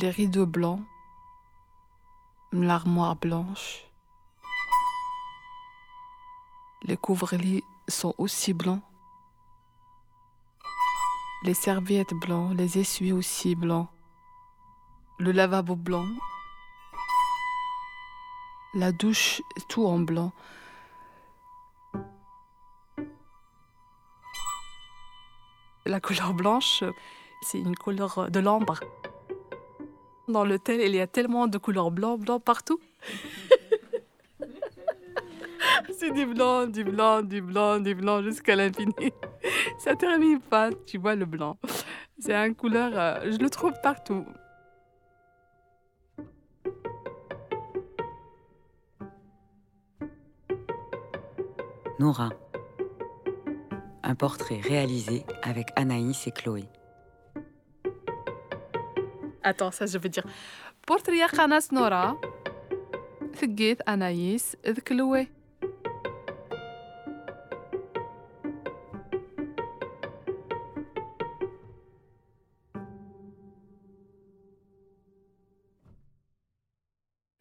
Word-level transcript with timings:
les 0.00 0.10
rideaux 0.10 0.46
blancs, 0.46 0.80
l'armoire 2.52 3.16
blanche. 3.16 3.84
Les 6.82 6.96
couvre-lits 6.96 7.64
sont 7.86 8.14
aussi 8.16 8.54
blancs. 8.54 8.80
Les 11.42 11.52
serviettes 11.52 12.14
blancs, 12.14 12.56
les 12.56 12.78
essuies 12.78 13.12
aussi 13.12 13.54
blancs. 13.54 13.88
Le 15.18 15.32
lavabo 15.32 15.76
blanc. 15.76 16.06
La 18.72 18.92
douche, 18.92 19.42
tout 19.68 19.86
en 19.86 19.98
blanc. 19.98 20.32
La 25.84 26.00
couleur 26.00 26.32
blanche, 26.32 26.84
c'est 27.42 27.58
une 27.58 27.76
couleur 27.76 28.30
de 28.30 28.40
l'ambre. 28.40 28.80
Dans 30.30 30.44
l'hôtel, 30.44 30.80
il 30.80 30.94
y 30.94 31.00
a 31.00 31.08
tellement 31.08 31.48
de 31.48 31.58
couleurs 31.58 31.90
blanc, 31.90 32.16
blanc 32.16 32.38
partout. 32.38 32.78
c'est 35.98 36.12
du 36.12 36.26
blanc, 36.26 36.66
du 36.66 36.84
blanc, 36.84 37.22
du 37.22 37.42
blanc, 37.42 37.80
du 37.80 37.94
blanc 37.94 38.22
jusqu'à 38.22 38.54
l'infini. 38.54 39.12
Ça 39.78 39.96
termine 39.96 40.40
pas, 40.40 40.70
tu 40.86 40.98
vois 40.98 41.16
le 41.16 41.26
blanc. 41.26 41.58
C'est 42.18 42.34
une 42.34 42.54
couleur, 42.54 42.92
euh, 42.94 43.32
je 43.32 43.38
le 43.38 43.50
trouve 43.50 43.72
partout. 43.82 44.24
Nora. 51.98 52.30
Un 54.02 54.14
portrait 54.14 54.60
réalisé 54.60 55.24
avec 55.42 55.68
Anaïs 55.76 56.26
et 56.26 56.30
Chloé. 56.30 56.64
Attends, 59.43 59.71
ça 59.71 59.85
je 59.85 59.97
veux 59.97 60.09
dire. 60.09 60.25
Portrait 60.87 61.25
قناة 61.27 61.63
نورا 61.71 62.17
ثقيت 63.35 63.81
أنايس 63.81 64.57
ذكلوي 64.67 65.27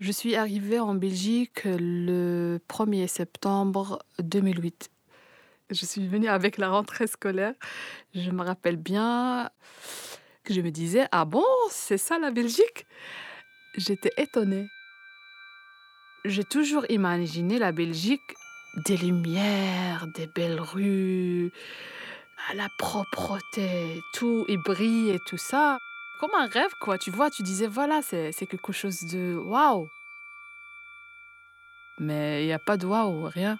Je 0.00 0.12
suis 0.12 0.34
arrivée 0.36 0.80
en 0.80 0.94
Belgique 0.94 1.62
le 1.64 2.58
1er 2.68 3.06
septembre 3.06 4.04
2008. 4.22 4.90
Je 5.70 5.86
suis 5.86 6.06
venue 6.06 6.28
avec 6.28 6.58
la 6.58 6.68
rentrée 6.68 7.06
scolaire. 7.06 7.54
Je 8.14 8.30
me 8.30 8.42
rappelle 8.42 8.76
bien 8.76 9.48
que 9.48 10.07
je 10.53 10.61
me 10.61 10.71
disais 10.71 11.07
Ah 11.11 11.25
bon, 11.25 11.45
c'est 11.69 11.97
ça 11.97 12.19
la 12.19 12.31
Belgique? 12.31 12.85
J'étais 13.75 14.11
étonnée. 14.17 14.67
J'ai 16.25 16.43
toujours 16.43 16.85
imaginé 16.89 17.59
la 17.59 17.71
Belgique 17.71 18.35
des 18.85 18.97
lumières, 18.97 20.07
des 20.15 20.27
belles 20.27 20.59
rues, 20.59 21.51
la 22.53 22.67
propreté, 22.77 24.01
tout 24.13 24.45
et 24.47 24.57
brille 24.57 25.11
et 25.11 25.19
tout 25.27 25.37
ça. 25.37 25.79
Comme 26.19 26.31
un 26.37 26.47
rêve, 26.47 26.73
quoi. 26.81 26.97
Tu 26.97 27.11
vois, 27.11 27.29
tu 27.29 27.43
disais 27.43 27.67
Voilà, 27.67 28.01
c'est 28.01 28.47
quelque 28.49 28.73
chose 28.73 29.01
de 29.05 29.35
waouh. 29.35 29.87
Mais 31.99 32.43
il 32.43 32.47
n'y 32.47 32.53
a 32.53 32.59
pas 32.59 32.77
de 32.77 32.85
waouh, 32.85 33.23
rien. 33.23 33.57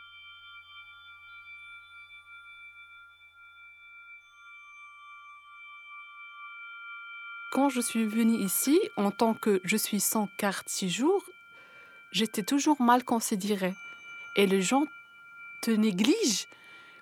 Quand 7.59 7.67
je 7.67 7.81
suis 7.81 8.05
venue 8.05 8.37
ici, 8.37 8.79
en 8.95 9.11
tant 9.11 9.33
que 9.33 9.59
je 9.65 9.75
suis 9.75 9.99
sans 9.99 10.29
carte 10.37 10.69
six 10.69 10.89
jours, 10.89 11.21
j'étais 12.13 12.41
toujours 12.41 12.81
mal 12.81 13.03
considérée. 13.03 13.73
Et 14.37 14.47
les 14.47 14.61
gens 14.61 14.85
te 15.61 15.71
négligent 15.71 16.47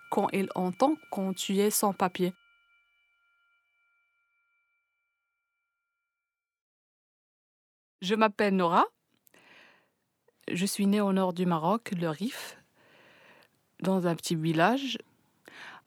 quand 0.09 0.29
ils 0.33 0.49
entendent 0.55 0.97
quand 1.11 1.35
tu 1.35 1.59
es 1.59 1.69
sans 1.69 1.93
papier. 1.93 2.33
Je 8.01 8.15
m'appelle 8.15 8.55
Nora. 8.55 8.85
Je 10.51 10.65
suis 10.65 10.87
née 10.87 11.01
au 11.01 11.13
nord 11.13 11.33
du 11.33 11.45
Maroc, 11.45 11.91
le 11.91 12.09
Rif, 12.09 12.57
dans 13.81 14.07
un 14.07 14.15
petit 14.15 14.35
village. 14.35 14.97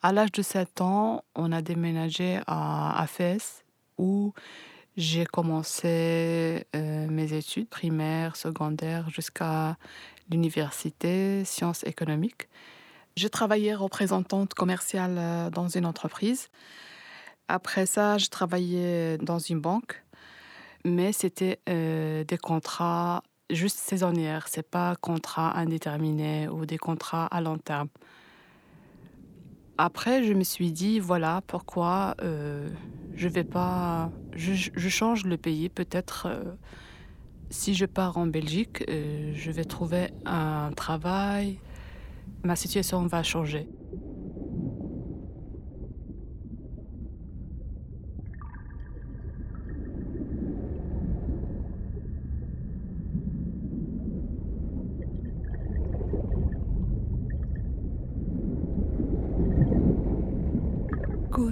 À 0.00 0.12
l'âge 0.12 0.30
de 0.30 0.42
7 0.42 0.80
ans, 0.80 1.24
on 1.34 1.50
a 1.50 1.60
déménagé 1.60 2.38
à, 2.46 2.96
à 2.96 3.06
Fès, 3.08 3.64
où 4.00 4.32
j'ai 4.96 5.24
commencé 5.24 6.66
euh, 6.74 7.06
mes 7.08 7.32
études 7.32 7.68
primaires, 7.68 8.34
secondaires, 8.36 9.08
jusqu'à 9.10 9.76
l'université 10.30 11.44
sciences 11.44 11.84
économiques. 11.84 12.48
J'ai 13.16 13.30
travaillé 13.30 13.74
représentante 13.74 14.54
commerciale 14.54 15.16
euh, 15.18 15.50
dans 15.50 15.68
une 15.68 15.86
entreprise. 15.86 16.48
Après 17.48 17.86
ça, 17.86 18.18
je 18.18 18.28
travaillais 18.28 19.18
dans 19.18 19.38
une 19.38 19.60
banque, 19.60 20.02
mais 20.84 21.12
c'était 21.12 21.60
euh, 21.68 22.24
des 22.24 22.38
contrats 22.38 23.22
juste 23.50 23.78
saisonnières. 23.78 24.48
C'est 24.48 24.68
pas 24.68 24.96
contrat 24.96 25.56
indéterminé 25.58 26.48
ou 26.48 26.66
des 26.66 26.78
contrats 26.78 27.26
à 27.26 27.40
long 27.40 27.58
terme. 27.58 27.88
Après, 29.82 30.22
je 30.24 30.34
me 30.34 30.44
suis 30.44 30.72
dit 30.72 31.00
voilà 31.00 31.40
pourquoi 31.46 32.14
euh, 32.20 32.68
je 33.16 33.28
vais 33.28 33.44
pas, 33.44 34.10
je, 34.36 34.88
change 34.90 35.24
le 35.24 35.38
pays. 35.38 35.70
Peut-être 35.70 36.26
euh, 36.26 36.44
si 37.48 37.72
je 37.72 37.86
pars 37.86 38.18
en 38.18 38.26
Belgique, 38.26 38.84
euh, 38.90 39.32
je 39.34 39.50
vais 39.50 39.64
trouver 39.64 40.10
un 40.26 40.70
travail, 40.76 41.60
ma 42.44 42.56
situation 42.56 43.06
va 43.06 43.22
changer. 43.22 43.68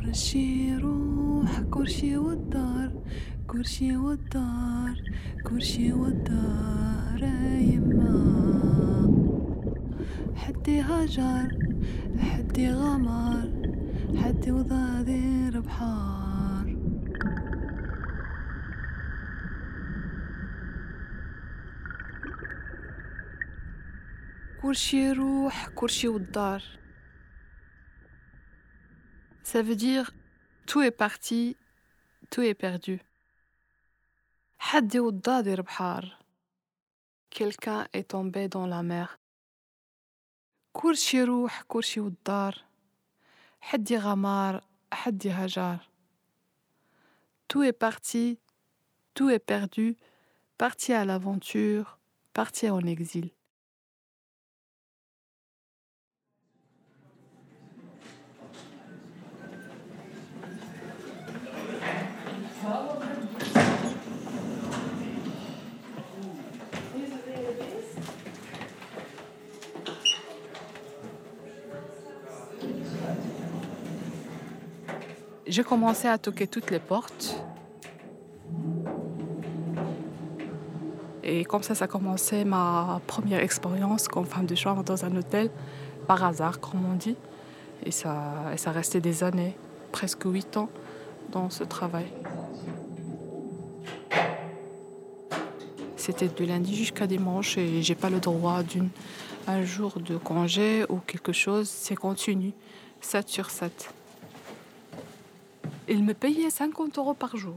كرشي 0.08 0.76
روح 0.76 1.60
كرشي 1.60 2.16
والدار 2.16 2.92
كرشي 3.46 3.96
والدار 3.96 4.96
كرشي 5.46 5.92
والدار 5.92 7.22
يما 7.60 8.14
حدي 10.36 10.80
هجر 10.80 11.48
حدي 12.18 12.70
غمر 12.70 13.48
حدي 14.16 14.50
وضاذير 14.52 15.60
بحار. 15.60 16.76
كرشي 24.62 25.12
روح 25.12 25.68
كرشي 25.74 26.08
والدار. 26.08 26.77
Ça 29.50 29.62
veut 29.62 29.76
dire 29.76 30.10
tout 30.66 30.82
est 30.82 30.90
parti, 30.90 31.56
tout 32.28 32.42
est 32.42 32.52
perdu. 32.52 33.00
Quelqu'un 37.30 37.88
est 37.94 38.10
tombé 38.10 38.48
dans 38.48 38.66
la 38.66 38.82
mer. 38.82 39.18
Tout 47.48 47.62
est 47.62 47.72
parti, 47.72 48.38
tout 49.14 49.30
est 49.30 49.38
perdu, 49.38 49.96
parti 50.58 50.92
à 50.92 51.06
l'aventure, 51.06 51.98
parti 52.34 52.68
en 52.68 52.80
exil. 52.80 53.30
J'ai 75.58 75.64
commencé 75.64 76.06
à 76.06 76.18
toquer 76.18 76.46
toutes 76.46 76.70
les 76.70 76.78
portes. 76.78 77.34
Et 81.24 81.44
comme 81.44 81.64
ça, 81.64 81.74
ça 81.74 81.86
a 81.86 81.88
commencé 81.88 82.44
ma 82.44 83.00
première 83.08 83.40
expérience 83.40 84.06
comme 84.06 84.24
femme 84.24 84.46
de 84.46 84.54
chambre 84.54 84.84
dans 84.84 85.04
un 85.04 85.16
hôtel, 85.16 85.50
par 86.06 86.22
hasard, 86.22 86.60
comme 86.60 86.84
on 86.88 86.94
dit. 86.94 87.16
Et 87.84 87.90
ça, 87.90 88.52
restait 88.66 89.00
des 89.00 89.24
années, 89.24 89.56
presque 89.90 90.22
huit 90.26 90.56
ans, 90.56 90.68
dans 91.32 91.50
ce 91.50 91.64
travail. 91.64 92.06
c'était 95.96 96.28
de 96.28 96.44
lundi 96.44 96.76
jusqu'à 96.76 97.08
dimanche 97.08 97.58
et 97.58 97.82
j'ai 97.82 97.96
pas 97.96 98.10
le 98.10 98.20
droit 98.20 98.62
d'une 98.62 98.90
un 99.48 99.64
jour 99.64 99.98
de 99.98 100.16
congé 100.16 100.84
ou 100.88 100.98
quelque 100.98 101.32
chose, 101.32 101.68
c'est 101.68 101.96
continu, 101.96 102.52
7 103.00 103.28
sur 103.28 103.50
7. 103.50 103.92
Il 105.90 106.04
me 106.04 106.12
payait 106.12 106.50
50 106.50 106.98
euros 106.98 107.14
par 107.14 107.36
jour. 107.36 107.56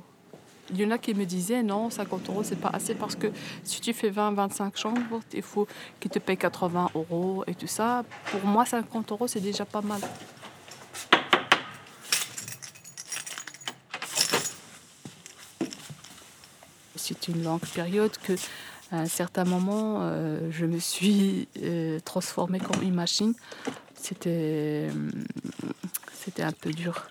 Il 0.69 0.79
y 0.79 0.85
en 0.85 0.91
a 0.91 0.97
qui 0.97 1.13
me 1.13 1.25
disaient 1.25 1.63
non, 1.63 1.89
50 1.89 2.29
euros, 2.29 2.43
c'est 2.43 2.55
pas 2.59 2.69
assez 2.69 2.95
parce 2.95 3.15
que 3.15 3.27
si 3.63 3.81
tu 3.81 3.91
fais 3.91 4.09
20-25 4.09 4.77
chambres, 4.77 5.19
il 5.33 5.41
faut 5.41 5.67
qu'ils 5.99 6.11
te 6.11 6.19
payent 6.19 6.37
80 6.37 6.91
euros 6.95 7.43
et 7.45 7.55
tout 7.55 7.67
ça. 7.67 8.05
Pour 8.31 8.45
moi, 8.45 8.65
50 8.65 9.11
euros, 9.11 9.27
c'est 9.27 9.41
déjà 9.41 9.65
pas 9.65 9.81
mal. 9.81 9.99
C'est 16.95 17.27
une 17.27 17.43
longue 17.43 17.65
période 17.73 18.15
que, 18.23 18.33
à 18.91 18.99
un 18.99 19.07
certain 19.07 19.43
moment, 19.43 19.97
euh, 20.01 20.49
je 20.51 20.65
me 20.65 20.79
suis 20.79 21.49
euh, 21.61 21.99
transformée 22.05 22.59
comme 22.59 22.81
une 22.81 22.93
machine. 22.93 23.33
C'était, 23.95 24.87
euh, 24.89 25.11
c'était 26.13 26.43
un 26.43 26.53
peu 26.53 26.71
dur. 26.71 27.07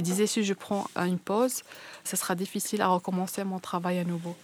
Tu 0.00 0.04
disais 0.04 0.26
si 0.26 0.44
je 0.44 0.54
prends 0.54 0.86
une 0.96 1.18
pause, 1.18 1.62
ce 2.04 2.16
sera 2.16 2.34
difficile 2.34 2.80
à 2.80 2.88
recommencer 2.88 3.44
mon 3.44 3.58
travail 3.58 3.98
à 3.98 4.04
nouveau. 4.04 4.34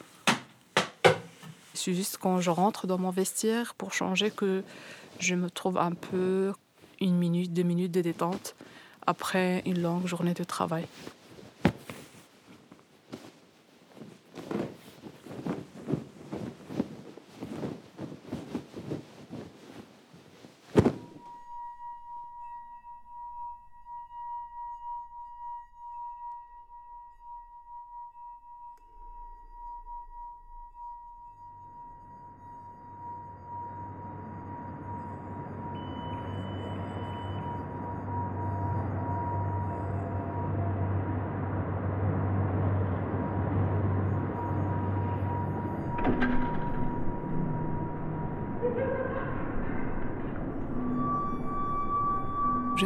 C'est 1.72 1.94
juste 1.94 2.18
quand 2.18 2.42
je 2.42 2.50
rentre 2.50 2.86
dans 2.86 2.98
mon 2.98 3.08
vestiaire 3.08 3.74
pour 3.74 3.94
changer 3.94 4.30
que 4.30 4.62
je 5.18 5.34
me 5.34 5.48
trouve 5.48 5.78
un 5.78 5.92
peu 5.92 6.52
une 7.00 7.16
minute, 7.16 7.54
deux 7.54 7.62
minutes 7.62 7.92
de 7.92 8.02
détente 8.02 8.54
après 9.06 9.62
une 9.64 9.80
longue 9.80 10.06
journée 10.06 10.34
de 10.34 10.44
travail. 10.44 10.86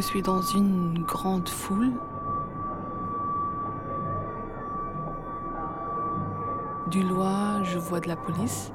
Je 0.01 0.07
suis 0.07 0.23
dans 0.23 0.41
une 0.41 1.03
grande 1.03 1.47
foule. 1.47 1.91
Du 6.89 7.03
loin, 7.03 7.63
je 7.63 7.77
vois 7.77 7.99
de 7.99 8.07
la 8.07 8.15
police. 8.15 8.73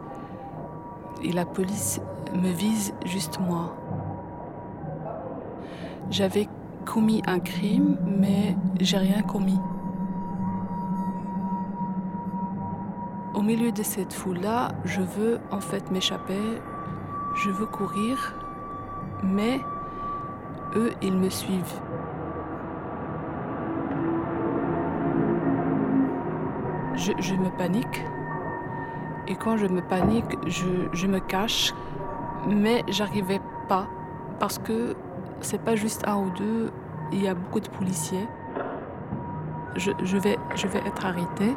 Et 1.25 1.33
la 1.33 1.45
police 1.45 2.01
me 2.33 2.53
vise 2.53 2.95
juste 3.07 3.41
moi. 3.41 3.75
J'avais 6.11 6.49
commis 6.85 7.23
un 7.27 7.41
crime, 7.41 7.97
mais 8.07 8.57
j'ai 8.81 8.99
rien 8.99 9.23
commis. 9.23 9.59
Au 13.35 13.43
milieu 13.43 13.73
de 13.73 13.83
cette 13.83 14.13
foule-là, 14.13 14.69
je 14.85 15.01
veux 15.01 15.41
en 15.51 15.61
fait 15.61 15.91
m'échapper, 15.91 16.63
je 17.35 17.51
veux 17.51 17.67
courir, 17.67 18.33
mais 19.25 19.61
eux, 20.77 20.93
ils 21.03 21.17
me 21.17 21.31
suivent. 21.31 21.81
Je, 26.95 27.35
me 27.35 27.51
panique. 27.57 28.05
Et 29.29 29.37
quand 29.37 29.57
je 29.57 29.67
me 29.67 29.81
panique, 29.81 30.37
je, 30.47 31.07
me 31.07 31.19
cache. 31.19 31.75
Mais 32.49 32.83
j'arrivais 32.89 33.41
pas. 33.69 33.87
Parce 34.39 34.59
que 34.59 34.95
c'est 35.41 35.61
pas 35.61 35.77
juste 35.77 36.07
un 36.07 36.17
ou 36.17 36.31
deux. 36.31 36.71
Il 37.13 37.23
y 37.23 37.29
a 37.29 37.35
beaucoup 37.35 37.61
de 37.61 37.69
policiers. 37.69 38.29
Je, 39.77 40.17
vais, 40.17 40.39
je 40.55 40.67
vais 40.67 40.79
être 40.79 41.05
arrêtée. 41.05 41.55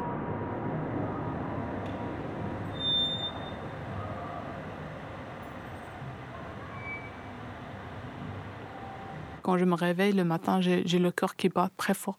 Quand 9.50 9.58
je 9.58 9.64
me 9.64 9.74
réveille 9.74 10.12
le 10.12 10.22
matin, 10.22 10.60
j'ai 10.60 10.98
le 11.00 11.10
cœur 11.10 11.34
qui 11.34 11.48
bat 11.48 11.70
très 11.76 11.92
fort. 11.92 12.18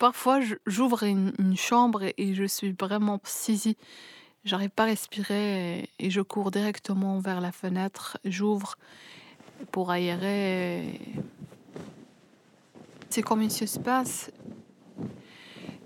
Parfois, 0.00 0.40
j'ouvre 0.66 1.02
une, 1.02 1.56
chambre 1.58 2.04
et, 2.16 2.34
je 2.34 2.44
suis 2.44 2.72
vraiment 2.72 3.20
saisie. 3.22 3.76
J'arrive 4.46 4.70
pas 4.70 4.84
à 4.84 4.86
respirer 4.86 5.90
et, 5.98 6.10
je 6.10 6.22
cours 6.22 6.50
directement 6.50 7.18
vers 7.18 7.42
la 7.42 7.52
fenêtre. 7.52 8.16
J'ouvre 8.24 8.76
pour 9.70 9.90
aérer. 9.90 10.98
C'est 13.10 13.20
comme 13.20 13.42
une 13.42 13.50
suspense. 13.50 14.30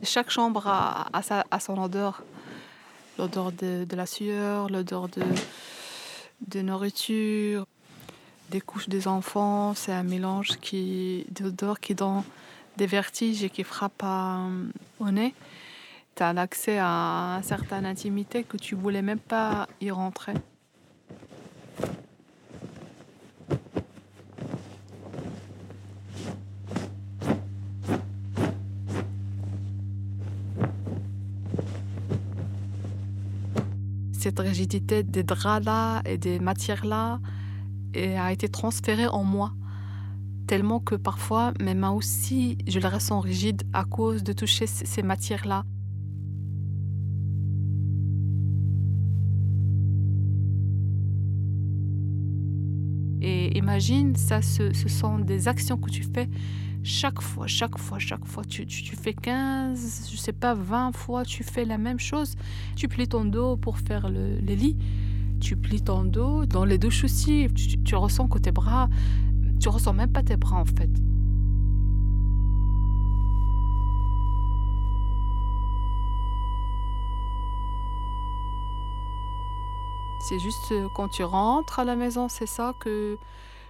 Chaque 0.05 0.31
chambre 0.31 0.69
a, 0.69 1.09
a, 1.13 1.59
son 1.59 1.83
odeur. 1.83 2.23
L'odeur 3.19 3.51
de, 3.51 3.97
la 3.97 4.07
sueur, 4.07 4.71
l'odeur 4.71 5.09
de, 5.09 5.25
de 6.47 6.61
nourriture, 6.61 7.67
des 8.51 8.61
couches 8.61 8.89
des 8.89 9.09
enfants. 9.09 9.75
C'est 9.75 9.93
un 9.93 10.05
mélange 10.05 10.61
qui, 10.61 11.27
d'odeurs 11.33 11.81
qui 11.81 11.97
donne 11.97 12.23
des 12.77 12.87
vertiges 12.87 13.49
qui 13.49 13.65
frappent 13.65 14.05
au 15.01 15.11
nez, 15.11 15.35
tu 16.15 16.23
as 16.23 16.33
l'accès 16.33 16.79
à 16.81 17.37
une 17.39 17.43
certaine 17.43 17.87
intimité 17.87 18.45
que 18.45 18.57
tu 18.57 18.75
voulais 18.75 19.03
même 19.03 19.19
pas 19.19 19.69
y 19.81 19.91
rentrer. 19.91 20.35
Cette 34.13 34.39
rigidité 34.39 35.03
des 35.03 35.23
draps-là 35.23 36.01
et 36.07 36.17
des 36.17 36.39
matières-là 36.39 37.21
a 37.95 38.33
été 38.33 38.49
transférée 38.49 39.07
en 39.07 39.23
moi 39.23 39.53
tellement 40.47 40.81
que 40.81 40.95
parfois 40.95 41.53
mes 41.61 41.75
mains 41.75 41.93
aussi, 41.93 42.59
je 42.67 42.79
les 42.79 42.89
ressens 42.89 43.21
rigides 43.21 43.63
à 43.73 43.85
cause 43.85 44.23
de 44.23 44.33
toucher 44.33 44.67
ces 44.67 45.03
matières-là. 45.03 45.65
Et 53.27 53.57
imagine, 53.57 54.15
ça, 54.17 54.43
ce, 54.43 54.71
sont 54.87 55.19
des 55.19 55.49
actions 55.49 55.79
que 55.79 55.89
tu 55.89 56.03
fais 56.03 56.29
chaque 56.83 57.23
fois, 57.23 57.47
chaque 57.47 57.79
fois, 57.79 57.99
chaque 57.99 58.27
fois. 58.27 58.45
Tu, 58.45 58.67
tu, 58.67 58.97
fais 58.97 59.15
15, 59.15 60.11
je 60.13 60.17
sais 60.19 60.35
pas, 60.35 60.53
20 60.53 60.95
fois, 60.95 61.25
tu 61.25 61.43
fais 61.43 61.65
la 61.65 61.79
même 61.79 61.99
chose. 61.99 62.35
Tu 62.77 62.87
plies 62.87 63.09
ton 63.09 63.25
dos 63.25 63.57
pour 63.57 63.79
faire 63.79 64.11
le, 64.11 64.37
lit. 64.41 64.77
Tu 65.41 65.57
plies 65.57 65.81
ton 65.81 66.05
dos 66.05 66.45
dans 66.45 66.67
les 66.67 66.77
douches 66.77 67.05
aussi. 67.05 67.47
Tu, 67.55 67.83
tu 67.83 67.95
ressens 67.95 68.29
que 68.29 68.39
tes 68.39 68.53
bras 68.53 68.91
tu 69.65 69.71
ressens 69.71 69.95
même 69.95 70.13
pas 70.13 70.23
tes 70.23 70.37
bras 70.37 70.57
en 70.57 70.67
fait. 70.67 70.91
C'est 80.21 80.39
juste 80.39 80.73
euh, 80.73 80.89
quand 80.95 81.09
tu 81.09 81.25
rentres 81.25 81.79
à 81.79 81.85
la 81.85 81.97
maison, 81.97 82.29
c'est 82.29 82.45
ça 82.45 82.75
que 82.79 83.17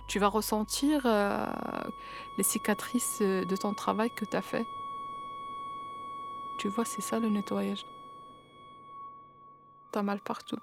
tu 0.09 0.19
vas 0.19 0.27
ressentir 0.27 1.03
euh, 1.05 1.47
les 2.39 2.43
cicatrices 2.43 3.21
euh, 3.21 3.45
de 3.45 3.55
ton 3.55 3.73
travail 3.73 4.11
que 4.11 4.25
tu 4.25 4.37
as 4.37 4.43
fait? 4.43 4.67
Tu 6.59 6.67
vois, 6.67 6.85
c'est 6.85 7.03
ça 7.03 7.21
le 7.21 7.29
nettoyage. 7.29 7.87
T'as 9.93 10.03
mal 10.03 10.19
partout. 10.19 10.59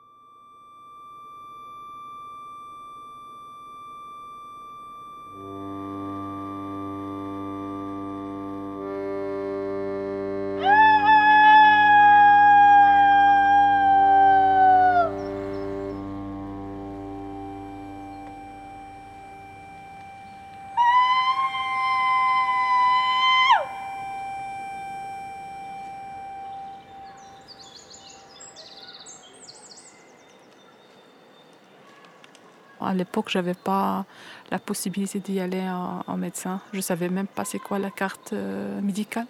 À 32.92 32.94
l'époque, 32.94 33.30
j'avais 33.30 33.54
pas 33.54 34.04
la 34.52 34.60
possibilité 34.60 35.22
d'y 35.22 35.40
aller 35.40 35.66
en, 35.66 36.18
médecin. 36.18 36.60
Je 36.74 36.82
savais 36.82 37.08
même 37.08 37.26
pas 37.26 37.46
c'est 37.46 37.58
quoi 37.58 37.80
la 37.80 37.90
carte 37.90 38.34
euh, 38.34 38.82
médicale. 38.82 39.28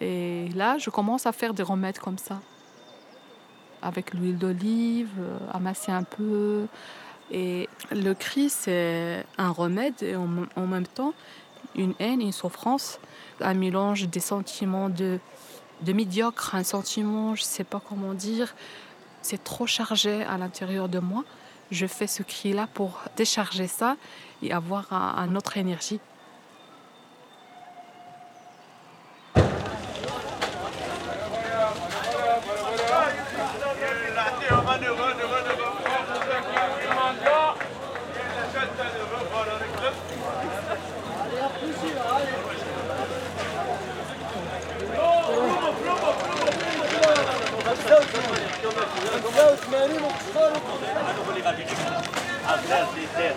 Et 0.00 0.48
là, 0.56 0.76
je 0.78 0.90
commence 0.90 1.24
à 1.24 1.30
faire 1.30 1.54
des 1.54 1.62
remèdes 1.62 2.00
comme 2.00 2.18
ça, 2.18 2.40
avec 3.80 4.12
l'huile 4.12 4.38
d'olive, 4.38 5.10
euh, 5.20 5.38
amasser 5.52 5.92
un 5.92 6.02
peu. 6.02 6.66
Et 7.30 7.68
le 7.92 8.12
cri, 8.12 8.48
c'est 8.50 9.24
un 9.38 9.50
remède 9.50 10.02
et 10.02 10.16
en, 10.16 10.66
même 10.66 10.88
temps 10.88 11.14
une 11.76 11.94
haine, 12.00 12.20
une 12.20 12.32
souffrance, 12.32 12.98
un 13.40 13.54
mélange 13.54 14.08
des 14.08 14.18
sentiments 14.18 14.88
de, 14.88 15.20
de 15.82 15.92
médiocre, 15.92 16.56
un 16.56 16.64
sentiment, 16.64 17.36
je 17.36 17.44
sais 17.44 17.62
pas 17.62 17.80
comment 17.88 18.14
dire, 18.14 18.52
c'est 19.22 19.44
trop 19.44 19.68
chargé 19.68 20.24
à 20.24 20.38
l'intérieur 20.38 20.88
de 20.88 20.98
moi 20.98 21.22
je 21.70 21.86
fais 21.86 22.06
ce 22.06 22.22
cri-là 22.22 22.68
pour 22.72 23.00
décharger 23.16 23.66
ça 23.66 23.96
et 24.42 24.52
avoir 24.52 24.92
un, 24.92 25.34
autre 25.36 25.56
énergie. 25.56 26.00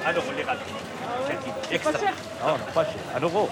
Alors, 0.06 0.24
on 0.28 0.32
les 0.32 0.44
rate. 0.44 0.60
C'est 1.70 1.84
pas 1.84 1.92
cher 1.92 2.14
Non, 2.42 2.52
non, 2.54 2.58
pas 2.74 2.86
cher. 2.86 2.94
Un 3.17 3.21
euro. 3.23 3.49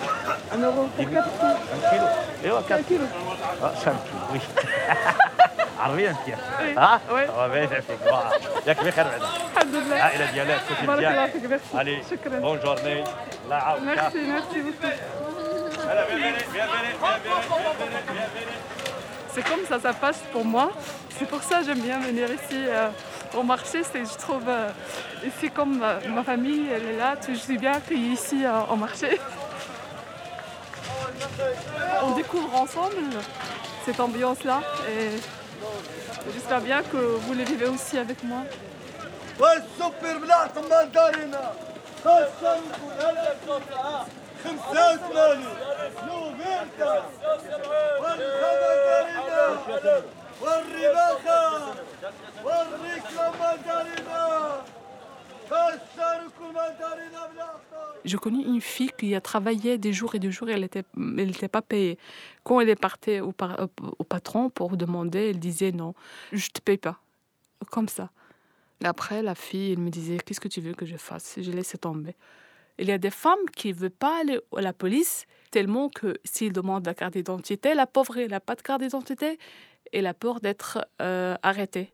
Un 0.54 0.62
euro 0.62 0.82
pour 0.96 1.10
4 1.10 1.28
Un 1.74 1.90
kilo. 1.90 2.06
Et 2.44 2.50
oh, 2.50 2.56
Un 2.58 2.62
quatre. 2.62 2.86
kilo. 2.86 3.04
Ah, 3.62 3.72
5 3.84 3.92
kilos, 4.04 4.22
oui. 4.32 4.40
عربية 5.80 6.10
انت 6.10 6.18
Oui. 6.26 6.78
ها؟ 6.78 7.00
Oui. 7.10 7.30
اه 7.30 7.46
ماشي 7.48 7.68
فيك 7.82 7.98
ياك 8.66 8.84
بخير 8.84 9.04
بعدا 9.04 9.26
الحمد 9.56 9.74
لله 9.74 9.96
عائلة 9.96 10.30
ديالك 10.30 10.60
كنت 10.68 10.86
بارك 10.86 10.98
الله 10.98 11.10
مزيان 11.10 11.30
فيك 11.30 11.44
ميرسي 11.50 11.64
علي 11.74 12.02
شكرا 12.10 12.38
بون 12.38 12.60
جورني 12.60 13.04
لا 13.48 13.56
عاود 13.56 13.82
ميرسي 13.82 14.18
ميرسي 14.18 14.60
بوكو 14.62 14.88
هلا 15.88 16.06
bienvenue, 16.06 16.44
bienvenue, 16.52 16.94
bienvenue, 17.24 18.02
bienvenue. 18.06 18.58
C'est 19.34 19.46
comme 19.50 19.64
ça, 19.70 19.76
ça 19.86 19.92
passe 20.04 20.20
pour 20.32 20.44
moi. 20.44 20.66
C'est 21.16 21.28
pour 21.32 21.42
ça 21.48 21.56
que 21.58 21.64
j'aime 21.66 21.82
bien 21.88 21.98
venir 22.08 22.26
ici 22.38 22.60
euh, 22.66 23.38
au 23.38 23.42
marché. 23.52 23.78
C'est, 23.90 24.04
je 24.12 24.16
trouve 24.24 24.46
euh, 24.48 25.28
ici 25.30 25.46
comme 25.58 25.76
euh, 25.82 26.08
ma 26.16 26.24
famille, 26.24 26.64
elle 26.74 26.86
est 26.92 26.98
là. 27.04 27.10
Je 27.28 27.34
suis 27.46 27.58
bien 27.64 27.74
accueillie 27.80 28.12
ici 28.20 28.38
euh, 28.44 28.72
au 28.72 28.76
marché. 28.84 29.10
On 32.02 32.10
découvre 32.12 32.54
ensemble 32.54 32.96
cette 33.84 34.00
ambiance-là 34.00 34.60
et 34.90 35.10
j'espère 36.32 36.60
bien 36.60 36.82
que 36.82 36.96
vous 36.96 37.34
le 37.34 37.44
vivez 37.44 37.66
aussi 37.66 37.98
avec 37.98 38.22
moi. 38.24 38.42
والسوبر 39.40 40.18
بلا 40.22 40.46
طمان 40.46 40.90
دارنا 40.92 41.52
خاصة 42.04 42.60
خمسة 44.44 44.92
وثمانين 44.92 45.54
نوفيرتا 46.06 47.04
والخبر 48.00 48.76
دارنا 48.86 50.02
والرباخة 50.42 51.74
والريكلام 52.44 53.34
دارنا 53.66 54.62
Je 58.03 58.17
connais 58.17 58.43
une 58.43 58.61
fille 58.61 58.91
qui 58.97 59.15
a 59.15 59.21
travaillé 59.21 59.77
des 59.77 59.93
jours 59.93 60.15
et 60.15 60.19
des 60.19 60.31
jours 60.31 60.49
et 60.49 60.53
elle 60.53 60.61
n'était 60.61 60.83
elle 60.95 61.49
pas 61.49 61.61
payée. 61.61 61.97
Quand 62.43 62.59
elle 62.59 62.69
est 62.69 62.75
partie 62.75 63.19
au, 63.19 63.31
patron 63.31 64.49
pour 64.49 64.77
demander, 64.77 65.31
elle 65.31 65.39
disait 65.39 65.71
non, 65.71 65.93
je 66.31 66.49
te 66.49 66.61
paye 66.61 66.77
pas. 66.77 66.99
Comme 67.71 67.87
ça. 67.87 68.11
Après, 68.83 69.23
la 69.23 69.33
fille, 69.33 69.71
elle 69.71 69.79
me 69.79 69.89
disait 69.89 70.17
Qu'est-ce 70.23 70.41
que 70.41 70.47
tu 70.47 70.61
veux 70.61 70.73
que 70.73 70.85
je 70.85 70.97
fasse? 70.97 71.39
Je 71.41 71.51
laissais 71.51 71.77
tomber. 71.77 72.15
Il 72.77 72.87
y 72.87 72.91
a 72.91 72.97
des 72.97 73.09
femmes 73.09 73.49
qui 73.55 73.69
ne 73.69 73.73
veulent 73.73 73.89
pas 73.89 74.19
aller 74.21 74.39
à 74.55 74.61
la 74.61 74.73
police 74.73 75.25
tellement 75.49 75.89
que 75.89 76.17
s'ils 76.25 76.51
demandent 76.51 76.85
la 76.85 76.93
carte 76.93 77.13
d'identité, 77.13 77.73
la 77.73 77.87
pauvre, 77.87 78.17
elle 78.17 78.31
n'a 78.31 78.41
pas 78.41 78.55
de 78.55 78.61
carte 78.61 78.81
d'identité, 78.81 79.39
elle 79.93 80.07
a 80.07 80.13
peur 80.13 80.41
d'être 80.41 80.85
euh, 81.01 81.35
arrêtée. 81.41 81.93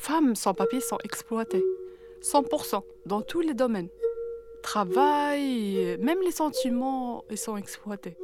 Femmes 0.00 0.34
sans 0.34 0.54
papier 0.54 0.80
sont 0.80 0.98
exploitées. 1.04 1.64
100%, 2.22 2.82
dans 3.06 3.22
tous 3.22 3.40
les 3.40 3.54
domaines. 3.54 3.88
Travail, 4.62 5.96
même 6.00 6.20
les 6.22 6.32
sentiments, 6.32 7.24
ils 7.30 7.38
sont 7.38 7.56
exploités. 7.56 8.16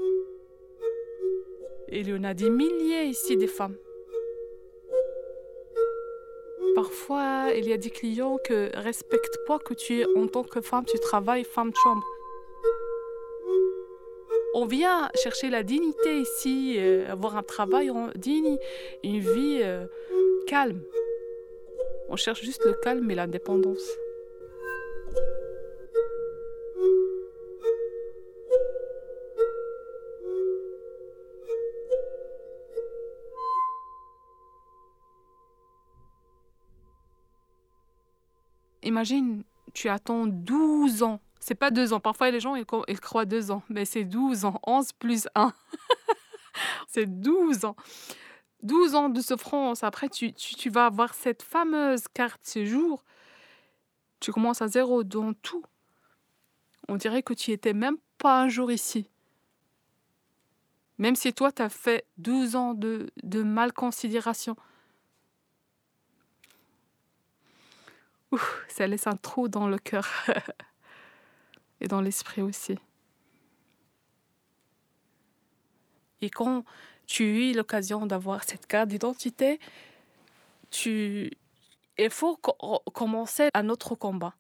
Il 1.89 2.09
y 2.09 2.15
en 2.15 2.25
a 2.25 2.35
des 2.35 2.51
milliers 2.51 3.05
ici 3.05 3.37
des 3.37 3.47
femmes. 3.47 3.77
Parfois, 6.75 7.53
il 7.55 7.67
y 7.67 7.73
a 7.73 7.79
des 7.79 7.91
clients 7.91 8.39
qui 8.45 8.53
ne 8.53 8.69
respectent 8.75 9.39
pas 9.47 9.59
que 9.59 9.73
tu 9.73 10.01
es 10.01 10.07
en 10.17 10.27
tant 10.27 10.45
que 10.45 10.61
femme, 10.61 10.85
tu 10.85 10.99
travailles 10.99 11.45
femme 11.45 11.71
de 11.71 11.77
chambre. 11.77 12.05
On 14.55 14.65
vient 14.65 15.11
chercher 15.23 15.51
la 15.51 15.63
dignité 15.63 16.21
ici, 16.21 16.77
euh, 16.79 17.11
avoir 17.11 17.37
un 17.37 17.43
travail 17.43 17.91
digne, 18.15 18.59
une 19.05 19.21
vie 19.21 19.61
euh, 19.63 19.87
calme. 20.47 20.81
On 22.09 22.17
cherche 22.17 22.43
juste 22.43 22.65
le 22.65 22.73
calme 22.75 23.11
et 23.11 23.15
l'indépendance. 23.15 23.83
Imagine, 38.87 39.43
tu 39.75 39.89
attends 39.89 40.27
12 40.27 41.03
ans. 41.03 41.21
C'est 41.41 41.57
pas 41.57 41.73
2 41.73 41.93
ans. 41.93 41.99
Parfois, 41.99 42.31
les 42.31 42.39
gens, 42.39 42.55
ils, 42.55 42.65
croient 43.01 43.25
2 43.25 43.51
ans. 43.51 43.63
Mais 43.69 43.85
c'est 43.85 44.05
12 44.05 44.45
ans. 44.45 44.61
11 44.65 44.93
plus 44.93 45.29
1. 45.35 45.53
c'est 46.89 47.07
12 47.07 47.65
ans. 47.65 47.75
12 48.67 48.95
ans 48.95 49.09
de 49.09 49.21
souffrance. 49.21 49.85
Après, 49.85 50.09
tu, 50.09 50.33
tu, 50.33 50.55
tu 50.55 50.71
vas 50.71 50.87
avoir 50.87 51.15
cette 51.15 51.43
fameuse 51.43 52.09
carte 52.09 52.41
séjour. 52.45 53.05
Tu 54.21 54.33
commences 54.33 54.63
à 54.63 54.69
zéro 54.69 55.05
dans 55.05 55.33
tout. 55.35 55.65
On 56.89 56.97
dirait 56.97 57.23
que 57.23 57.35
tu 57.35 57.53
étais 57.53 57.73
même 57.73 57.97
pas 58.19 58.43
un 58.43 58.49
jour 58.49 58.71
ici. 58.71 59.09
Même 60.99 61.17
si 61.17 61.33
toi, 61.33 61.53
tu 61.53 61.63
as 61.63 61.69
fait 61.69 62.07
12 62.19 62.57
ans 62.57 62.75
de, 62.75 63.11
de 63.23 63.43
mal-considération. 63.43 64.57
Ça 68.69 68.87
laisse 68.87 69.07
un 69.07 69.17
trou 69.17 69.49
dans 69.49 69.69
le 69.69 69.79
cœur. 69.79 70.09
Et 71.81 71.89
dans 71.89 72.01
l'esprit 72.01 72.43
aussi. 72.43 72.79
Et 76.23 76.31
quand 76.31 76.65
tu 77.07 77.25
as 77.25 77.27
eu 77.27 77.53
l'occasion 77.55 78.07
d'avoir 78.07 78.45
cette 78.45 78.67
carte 78.67 78.89
d'identité, 78.89 79.61
tu... 80.71 81.31
il 81.99 82.11
faut 82.11 82.37
co- 82.37 82.83
commencer 82.93 83.49
un 83.55 83.69
autre 83.69 83.95
combat. 83.95 84.35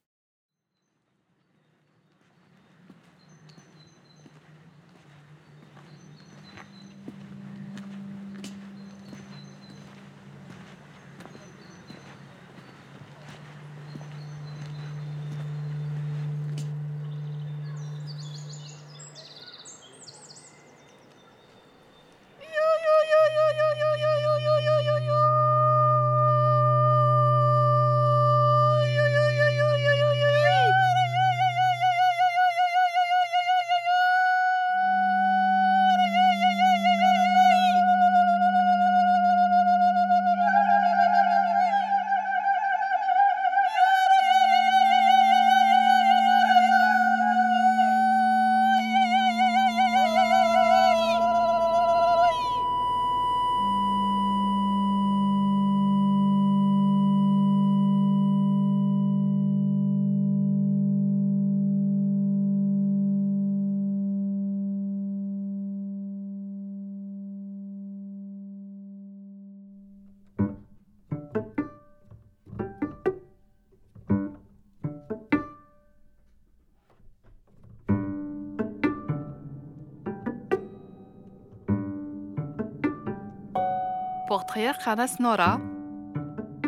Portrait 84.27 84.73
Khanas 84.83 85.15
Nora, 85.19 85.59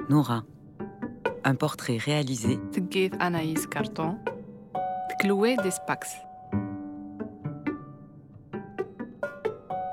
Nora. 0.10 0.44
Un 1.46 1.56
portrait 1.56 1.98
réalisé 1.98 2.60
تقيت 2.72 3.14
Anaïs 3.22 3.68
Carton, 3.68 4.18
Chloé 5.20 5.56
Despax. 5.58 6.16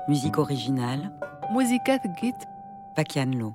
musique 0.09 0.37
originale 0.37 1.09
موزيكا 1.51 1.97
تقيت 1.97 2.35
Pakianlo. 2.99 3.51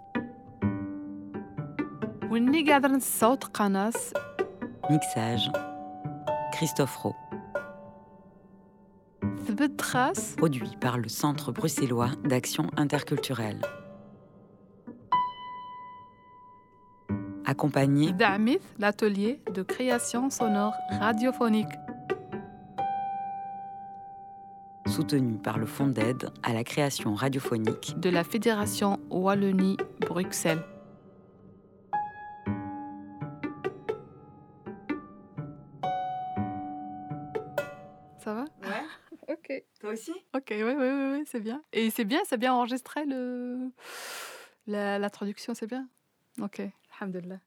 وني 2.31 2.69
قاعدة 2.69 2.89
نصوت 2.89 3.45
قناص 3.45 4.13
Mixage 4.91 5.51
Christophe 6.53 6.97
Rowe. 6.97 7.15
ثبت 9.49 9.81
خاص 9.81 10.35
Produit 10.37 10.77
par 10.81 10.99
le 10.99 11.09
Centre 11.09 11.53
bruxellois 11.53 12.11
d'action 12.25 12.67
interculturelle. 12.77 13.61
accompagné 17.52 18.14
d'Amith, 18.14 18.64
l'atelier 18.80 19.42
de 19.54 19.62
création 19.62 20.30
sonore 20.30 20.74
radiophonique. 20.90 21.68
Soutenu 24.88 25.38
par 25.38 25.58
le 25.58 25.66
Fonds 25.66 25.88
d'aide 25.88 26.30
à 26.44 26.54
la 26.54 26.64
création 26.64 27.14
radiophonique 27.14 28.00
de 28.00 28.10
la 28.10 28.24
Fédération 28.24 29.00
Wallonie-Bruxelles. 29.10 30.64
Ça 38.20 38.34
va? 38.34 38.46
Ouais. 38.64 38.86
ok. 39.34 39.64
Toi 39.82 39.92
aussi? 39.92 40.14
Ok, 40.34 40.48
oui, 40.52 40.64
oui, 40.64 40.74
oui, 40.78 41.12
ouais, 41.12 41.24
c'est 41.26 41.42
bien. 41.42 41.62
Et 41.74 41.90
c'est 41.90 42.06
bien, 42.06 42.22
c'est 42.26 42.38
bien 42.38 42.54
enregistré 42.54 43.06
le... 43.06 43.72
la, 44.68 45.00
la 45.00 45.10
traduction, 45.10 45.54
c'est 45.54 45.68
bien? 45.68 45.90
Ok. 46.40 46.62
الحمد 47.02 47.18
لله. 47.18 47.42